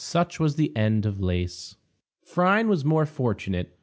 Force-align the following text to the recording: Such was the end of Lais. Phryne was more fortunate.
Such 0.03 0.39
was 0.39 0.55
the 0.55 0.75
end 0.75 1.05
of 1.05 1.19
Lais. 1.19 1.75
Phryne 2.23 2.67
was 2.67 2.83
more 2.83 3.05
fortunate. 3.05 3.77